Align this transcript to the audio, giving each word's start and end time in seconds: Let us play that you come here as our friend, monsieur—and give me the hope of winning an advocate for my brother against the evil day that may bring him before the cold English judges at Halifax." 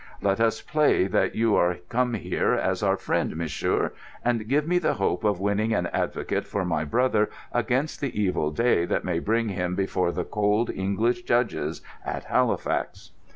Let 0.19 0.39
us 0.39 0.61
play 0.63 1.05
that 1.05 1.35
you 1.35 1.75
come 1.89 2.15
here 2.15 2.53
as 2.55 2.81
our 2.81 2.97
friend, 2.97 3.35
monsieur—and 3.37 4.47
give 4.47 4.67
me 4.67 4.79
the 4.79 4.95
hope 4.95 5.23
of 5.23 5.39
winning 5.39 5.75
an 5.75 5.85
advocate 5.93 6.47
for 6.47 6.65
my 6.65 6.83
brother 6.83 7.29
against 7.51 8.01
the 8.01 8.19
evil 8.19 8.49
day 8.49 8.85
that 8.85 9.05
may 9.05 9.19
bring 9.19 9.49
him 9.49 9.75
before 9.75 10.11
the 10.11 10.25
cold 10.25 10.71
English 10.71 11.21
judges 11.21 11.83
at 12.03 12.23
Halifax." 12.23 13.11